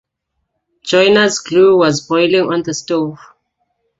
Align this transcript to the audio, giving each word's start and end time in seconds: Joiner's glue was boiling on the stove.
Joiner's 0.83 1.37
glue 1.37 1.77
was 1.77 2.07
boiling 2.07 2.51
on 2.51 2.63
the 2.63 2.73
stove. 2.73 3.19